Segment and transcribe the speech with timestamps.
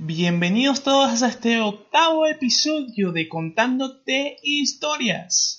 [0.00, 5.57] Bienvenidos todos a este octavo episodio de Contándote Historias.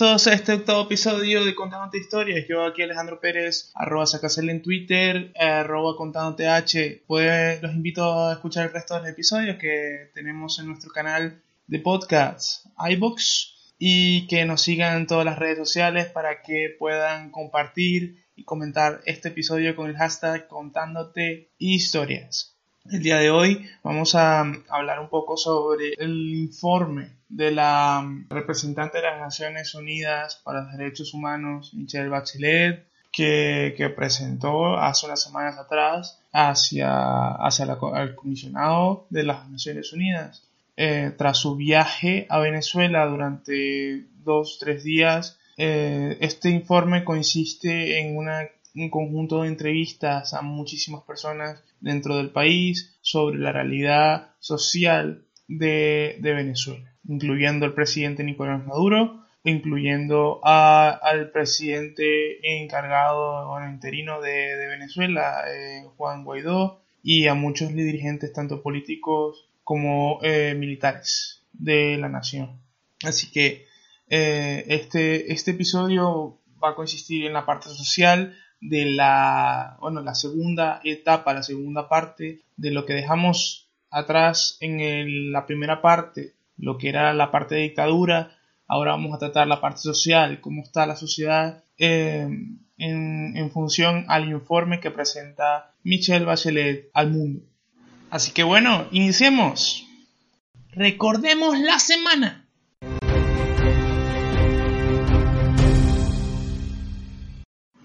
[0.00, 2.46] A este octavo episodio de Contándote Historias.
[2.48, 7.04] Yo aquí Alejandro Pérez, arroba sacasel en Twitter, arroba contándote H.
[7.06, 11.42] Pues los invito a escuchar el resto de los episodios que tenemos en nuestro canal
[11.66, 17.30] de podcast iBox y que nos sigan en todas las redes sociales para que puedan
[17.30, 22.58] compartir y comentar este episodio con el hashtag Contándote Historias.
[22.90, 28.98] El día de hoy vamos a hablar un poco sobre el informe de la representante
[28.98, 35.22] de las Naciones Unidas para los Derechos Humanos, Michelle Bachelet, que, que presentó hace unas
[35.22, 40.42] semanas atrás hacia, hacia la, el comisionado de las Naciones Unidas.
[40.76, 48.16] Eh, tras su viaje a Venezuela durante dos, tres días, eh, este informe consiste en
[48.16, 55.24] una un conjunto de entrevistas a muchísimas personas dentro del país sobre la realidad social
[55.48, 64.56] de, Venezuela, incluyendo al presidente Nicolás Maduro, incluyendo a, al presidente encargado o interino de,
[64.56, 71.96] de Venezuela, eh, Juan Guaidó, y a muchos dirigentes, tanto políticos como eh, militares de
[71.96, 72.60] la nación.
[73.02, 73.66] Así que
[74.08, 80.14] eh, este, este episodio va a consistir en la parte social, de la, bueno, la
[80.14, 86.78] segunda etapa, la segunda parte de lo que dejamos atrás en la primera parte, lo
[86.78, 88.36] que era la parte de dictadura.
[88.66, 92.28] Ahora vamos a tratar la parte social, cómo está la sociedad eh,
[92.76, 97.42] en, en función al informe que presenta Michelle Bachelet al mundo.
[98.10, 99.86] Así que bueno, iniciemos.
[100.72, 102.39] Recordemos la semana.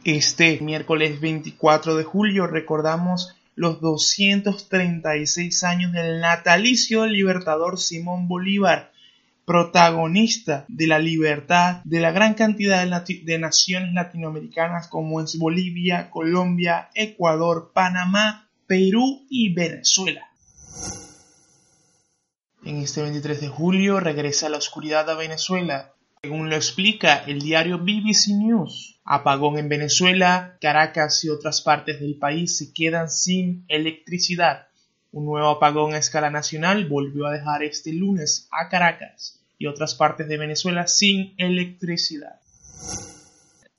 [0.06, 8.92] Este miércoles 24 de julio recordamos los 236 años del natalicio del libertador Simón Bolívar,
[9.46, 16.12] protagonista de la libertad de la gran cantidad de, de, naciones latinoamericanas como es Bolivia,
[16.12, 20.30] Colombia, Ecuador, Panamá, Perú y Venezuela.
[22.64, 27.80] En este 23 de julio regresa la oscuridad a Venezuela, según lo explica el diario
[27.80, 28.95] BBC News.
[29.08, 34.68] Apagón en Venezuela, Caracas y otras partes del país se quedan sin electricidad.
[35.12, 39.94] Un nuevo apagón a escala nacional volvió a dejar este lunes a Caracas y otras
[39.94, 42.42] partes de Venezuela sin electricidad.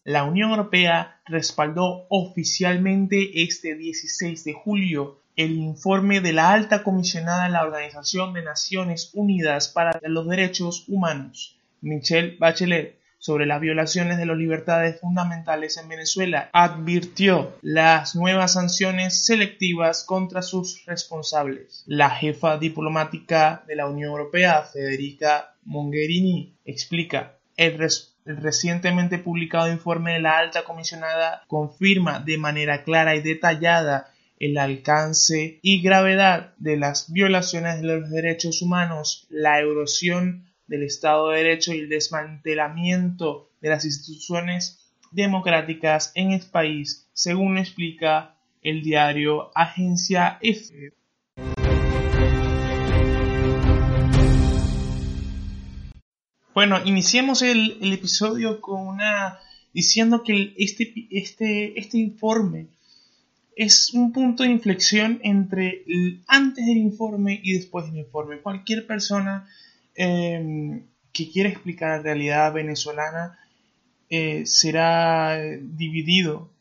[0.04, 7.46] La Unión Europea respaldó oficialmente este 16 de julio el informe de la alta comisionada
[7.46, 14.18] de la Organización de Naciones Unidas para los Derechos Humanos, Michelle Bachelet, sobre las violaciones
[14.18, 21.82] de las libertades fundamentales en Venezuela, advirtió las nuevas sanciones selectivas contra sus responsables.
[21.86, 27.80] La jefa diplomática de la Unión Europea, Federica Mogherini, explica el,
[28.26, 34.58] el recientemente publicado informe de la alta comisionada confirma de manera clara y detallada el
[34.58, 41.38] alcance y gravedad de las violaciones de los derechos humanos, la erosión del Estado de
[41.38, 44.80] Derecho y el desmantelamiento de las instituciones
[45.12, 50.92] democráticas en el país, según explica el diario Agencia F.
[56.52, 59.38] Bueno, iniciemos el, episodio con una
[59.74, 62.68] diciendo que este, este, este informe
[63.54, 68.38] es un punto de inflexión entre el antes del informe y después del informe.
[68.38, 69.48] Cualquier persona
[69.96, 73.38] eh, que quiere explicar la realidad venezolana
[74.08, 76.52] eh, será dividido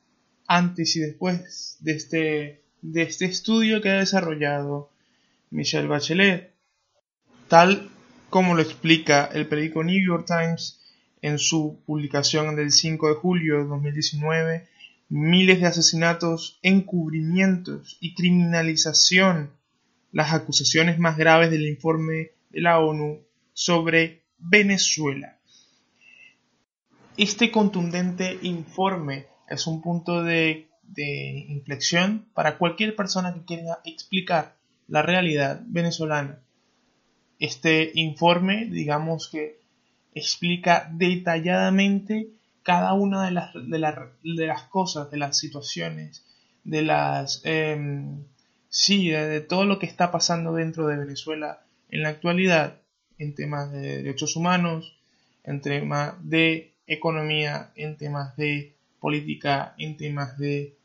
[0.48, 4.90] antes y después de este, de este estudio que ha desarrollado
[5.52, 6.54] Michelle Bachelet.
[7.48, 7.90] Tal
[8.30, 10.82] como lo explica el periódico New York Times
[11.22, 14.68] en su publicación del 5 de julio de 2019,
[15.10, 19.52] miles de asesinatos, encubrimientos y criminalización,
[20.12, 22.32] las acusaciones más graves del informe
[22.62, 23.22] la ONU
[23.54, 25.38] sobre Venezuela.
[27.18, 30.68] Este contundente informe es un punto de,
[31.48, 34.56] inflexión para cualquier persona que quiera explicar
[34.88, 36.40] la realidad venezolana.
[37.40, 39.60] Este informe, digamos que
[40.14, 42.30] explica detalladamente
[42.64, 43.80] cada una de
[44.48, 46.26] las cosas, de las situaciones,
[46.64, 47.42] de las...
[47.46, 48.24] Em,
[48.70, 52.82] sí, de, todo lo que está pasando dentro de Venezuela en la actualidad
[53.18, 54.98] en temas de derechos humanos,
[55.44, 60.76] en temas de economía, en temas de política, en temas de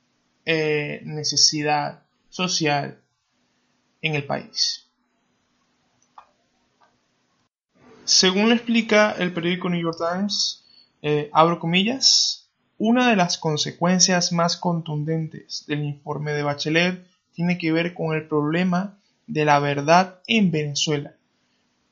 [0.45, 3.01] eh, necesidad social
[4.03, 4.87] en el país.
[8.05, 10.65] Según lo explica el periódico New York Times,
[11.03, 11.31] eh,
[11.61, 12.49] comillas,
[12.79, 18.27] una de las consecuencias más contundentes del informe de Bachelet tiene que ver con el
[18.27, 19.00] problema
[19.31, 21.15] de la verdad en Venezuela,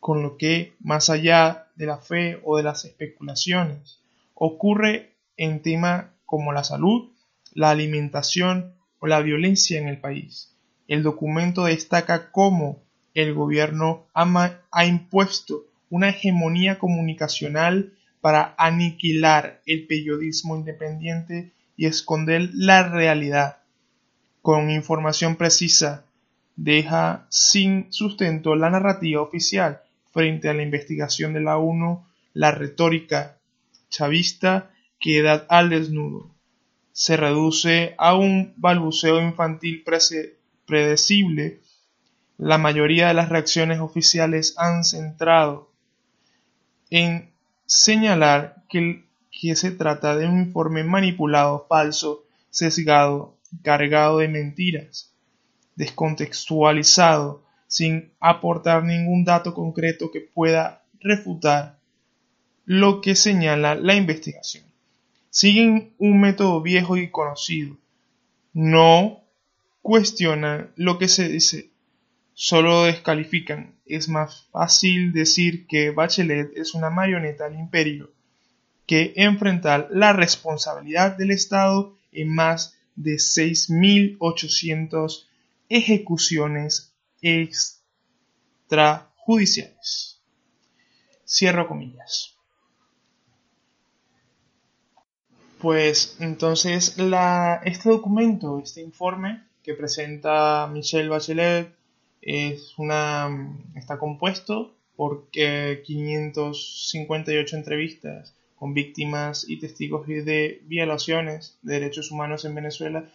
[0.00, 4.00] con lo que, más allá de la fe o de las especulaciones,
[4.34, 7.10] ocurre en temas como la salud,
[7.54, 10.52] la alimentación o la violencia en el país.
[10.88, 12.82] El documento destaca cómo
[13.14, 22.88] el gobierno ha impuesto una hegemonía comunicacional para aniquilar el periodismo independiente y esconder la
[22.88, 23.58] realidad.
[24.42, 26.04] Con información precisa,
[26.58, 29.80] deja sin sustento la narrativa oficial
[30.12, 33.38] frente a la investigación de la ONU, la retórica
[33.88, 36.34] chavista queda al desnudo.
[36.92, 39.84] Se reduce a un balbuceo infantil
[40.66, 41.60] predecible.
[42.38, 45.70] La mayoría de las reacciones oficiales han centrado
[46.90, 47.30] en
[47.66, 55.12] señalar que, que se trata de un informe manipulado, falso, sesgado, cargado de mentiras,
[55.78, 61.78] descontextualizado, sin aportar ningún dato concreto que pueda refutar
[62.64, 64.64] lo que señala la investigación.
[65.30, 67.76] Siguen un método viejo y conocido.
[68.52, 69.20] No
[69.80, 71.70] cuestionan lo que se dice,
[72.34, 73.76] solo descalifican.
[73.86, 78.10] Es más fácil decir que Bachelet es una marioneta al imperio
[78.86, 85.27] que enfrentar la responsabilidad del Estado en más de 6.800
[85.68, 90.20] ejecuciones extrajudiciales.
[91.26, 92.34] Cierro comillas.
[95.60, 96.96] Pues entonces
[97.64, 101.74] este documento, este informe que presenta Michelle Bachelet
[102.22, 112.54] está compuesto por 558 entrevistas con víctimas y testigos de violaciones de derechos humanos en
[112.54, 113.08] Venezuela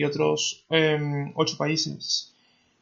[0.00, 2.34] y otros em, ocho países.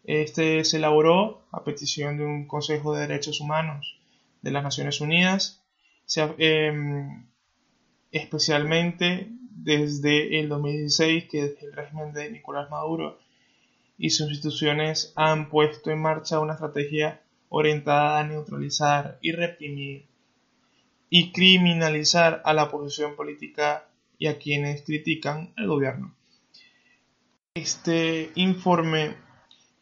[0.05, 3.99] Este se elaboró a petición de un Consejo de Derechos Humanos
[4.41, 5.61] de las Naciones Unidas,
[6.39, 7.27] em,
[8.13, 13.19] especialmente desde el 2016 que el régimen de Nicolás Maduro
[13.99, 20.07] y sus instituciones han puesto en marcha una estrategia orientada a neutralizar y reprimir
[21.11, 23.89] y criminalizar a la oposición política
[24.19, 26.15] y a quienes critican el gobierno.
[27.55, 29.17] Este informe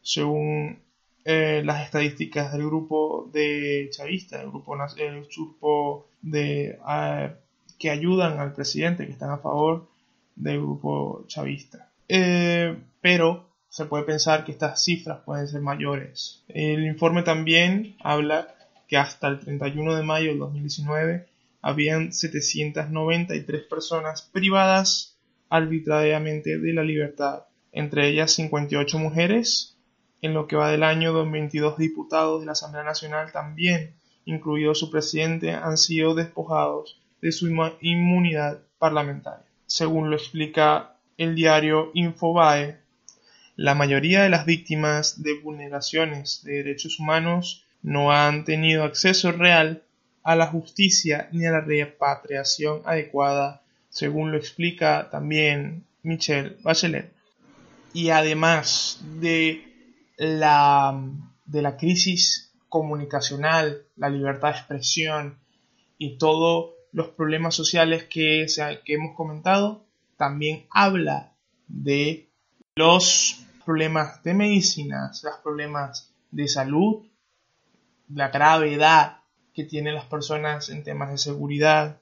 [0.01, 0.79] según
[1.27, 6.77] eh, las estadísticas del grupo de chavista, el grupo, el grupo de,
[7.79, 9.87] que ayudan al presidente, que están a favor
[10.35, 11.89] del grupo chavista.
[12.07, 16.41] Eh, pero se puede pensar que estas cifras pueden ser mayores.
[16.47, 18.55] El informe también habla
[18.87, 21.27] que hasta el 31 de mayo de 2019
[21.61, 25.17] habían 793 personas privadas
[25.49, 29.75] arbitrariamente de la libertad, entre ellas 58 mujeres.
[30.21, 34.89] En lo que va del año, 22 diputados de la Asamblea Nacional también, incluido su
[34.89, 37.49] presidente, han sido despojados de su
[37.81, 39.45] inmunidad parlamentaria.
[39.65, 42.84] Según lo explica el diario Infobae,
[43.55, 49.83] la mayoría de las víctimas de vulneraciones de derechos humanos no han tenido acceso real
[50.23, 57.13] a la justicia ni a la repatriación adecuada, según lo explica también Michelle Bachelet.
[57.93, 59.63] Y además de
[60.17, 60.99] la,
[61.45, 65.37] de la crisis comunicacional, la libertad de expresión
[65.97, 68.47] y todos los problemas sociales que,
[68.83, 69.85] que hemos comentado,
[70.17, 71.33] también habla
[71.67, 72.27] de
[72.75, 77.05] los problemas de medicinas, los problemas de salud
[78.13, 79.17] la gravedad
[79.53, 81.97] que tienen las personas en temas de seguridad,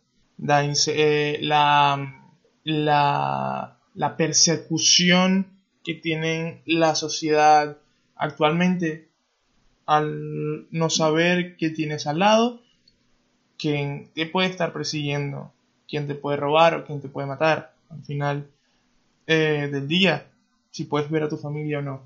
[0.48, 2.32] eh, la,
[2.63, 5.48] la, la, persecución
[5.84, 7.77] que tienen la sociedad
[8.15, 9.10] actualmente
[9.86, 12.62] al no saber qué tienes al lado,
[13.58, 15.53] quién te puede estar persiguiendo,
[15.88, 18.48] quién te puede robar o quién te puede matar al final
[19.27, 20.25] eh, del día,
[20.74, 22.01] si puedes ver a tu familia o no.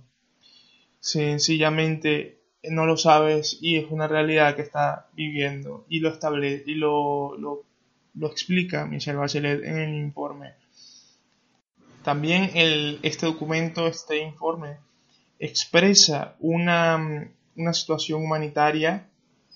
[0.99, 6.75] Sencillamente no lo sabes y es una realidad que está viviendo y lo establece y
[6.75, 7.63] lo, lo,
[8.27, 10.51] explica Michelle Bachelet en el informe.
[12.03, 14.79] También el, este documento, este informe,
[15.39, 19.07] expresa una, una situación humanitaria,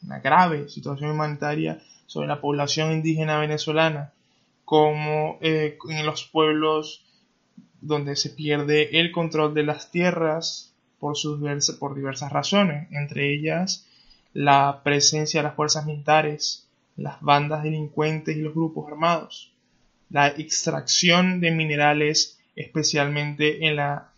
[0.03, 4.13] una grave situación humanitaria sobre la población indígena venezolana,
[4.63, 7.03] como eh, en los pueblos
[7.81, 11.39] donde se pierde el control de las tierras, por, sus
[11.79, 13.87] por diversas razones, entre ellas
[14.33, 19.51] la presencia de las fuerzas militares, las bandas delincuentes y los grupos armados,
[20.09, 24.11] la extracción de minerales, especialmente en la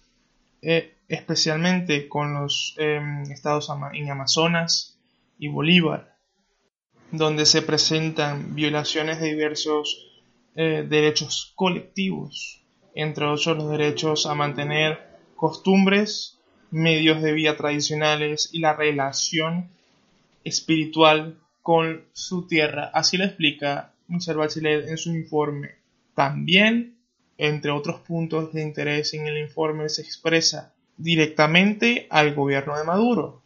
[0.61, 4.97] eh, especialmente con los em, estados en Amazonas
[5.37, 6.15] y Bolívar,
[7.11, 10.21] donde se presentan violaciones de diversos
[10.55, 12.62] eh, derechos colectivos,
[12.95, 14.99] entre otros los derechos a mantener
[15.35, 16.39] costumbres
[16.71, 19.69] medios de vida tradicionales y la relación
[20.43, 22.89] espiritual con su tierra.
[22.93, 25.75] Así lo explica Michel Bachelet en su informe.
[26.15, 26.97] También,
[27.37, 33.41] entre otros puntos de interés en el informe, se expresa directamente al gobierno de Maduro.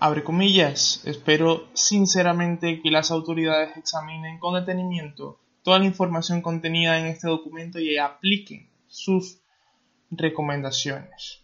[0.00, 7.06] Abre comillas, espero sinceramente que las autoridades examinen con detenimiento toda la información contenida en
[7.06, 9.38] este documento y apliquen sus
[10.10, 11.42] recomendaciones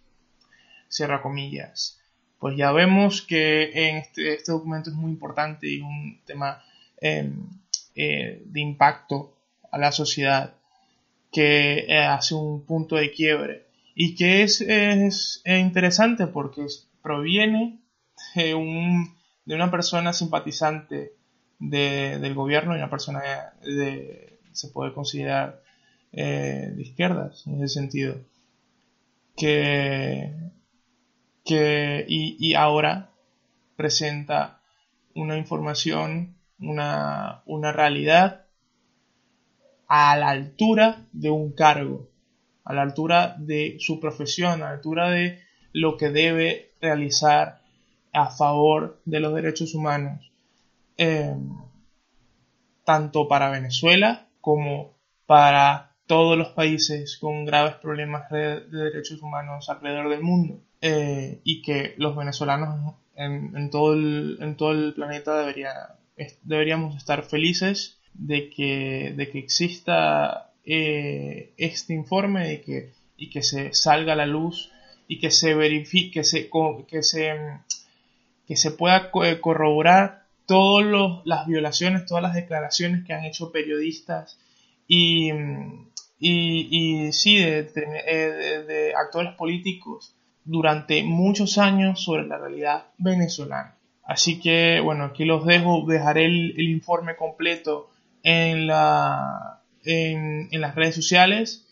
[0.94, 2.00] cierra comillas.
[2.38, 6.62] Pues ya vemos que este, este documento es muy importante y un tema
[7.00, 7.49] em,
[7.94, 9.37] eh, de impacto
[9.71, 10.54] a la sociedad
[11.33, 16.66] que eh, hace un punto de quiebre y que es, es interesante porque
[17.02, 17.80] proviene
[18.35, 18.54] de
[19.54, 21.14] una persona simpatizante
[21.59, 23.23] del gobierno y una persona
[23.63, 25.63] de, se puede considerar
[26.13, 28.17] eh, de izquierdas en ese sentido.
[29.37, 30.33] Que
[31.45, 33.11] que, y, ahora
[33.77, 34.61] presenta
[35.15, 38.47] una información, una, una realidad
[39.87, 42.09] a la altura de un cargo,
[42.65, 45.41] a la altura de su profesión, a la altura de
[45.73, 47.61] lo que debe realizar
[48.13, 50.31] a favor de los derechos humanos,
[50.97, 51.57] em,
[52.85, 54.95] tanto para Venezuela como
[55.27, 60.61] para todos los países con graves problemas de derechos humanos alrededor del mundo.
[60.81, 65.73] Eh, y que los venezolanos en, todo, el, en todo el planeta debería,
[66.43, 73.43] deberíamos estar felices de que, de que exista eh, este informe y que, y que
[73.43, 74.71] se salga a la luz
[75.09, 76.51] y que se verifique, que se,
[76.87, 77.35] que se,
[78.47, 84.39] que se pueda corroborar todas las violaciones, todas las declaraciones que han hecho periodistas
[84.87, 85.31] y,
[86.19, 86.69] y,
[87.09, 93.77] y sí, de, de actores políticos durante muchos años sobre la realidad venezolana.
[94.05, 97.91] Así que bueno, aquí los dejo, dejaré el, informe completo
[98.23, 101.67] en, la, en, en las redes sociales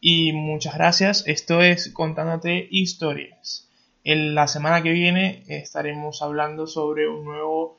[0.00, 1.24] y muchas gracias.
[1.26, 3.68] Esto es Contándote Historias.
[4.02, 7.77] En la semana que viene estaremos hablando sobre un nuevo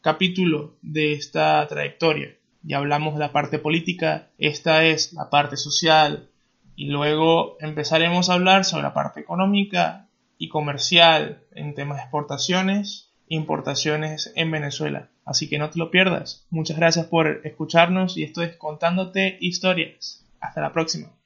[0.00, 2.36] capítulo de esta trayectoria.
[2.62, 6.28] Ya hablamos de la parte política, esta es la parte social
[6.76, 13.10] y luego empezaremos a hablar sobre la parte económica y comercial en temas de exportaciones
[13.28, 15.08] e importaciones en Venezuela.
[15.24, 16.46] Así que no te lo pierdas.
[16.50, 20.26] Muchas gracias por escucharnos y esto es Contándote Historias.
[20.40, 21.19] Hasta la próxima.